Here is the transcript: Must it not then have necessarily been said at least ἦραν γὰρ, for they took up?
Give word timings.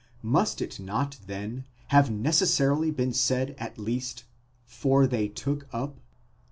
Must 0.23 0.63
it 0.63 0.79
not 0.79 1.19
then 1.27 1.65
have 1.89 2.09
necessarily 2.09 2.89
been 2.89 3.13
said 3.13 3.53
at 3.59 3.77
least 3.77 4.23
ἦραν 4.67 4.67
γὰρ, 4.67 4.71
for 4.71 5.05
they 5.05 5.27
took 5.27 5.67
up? 5.71 5.99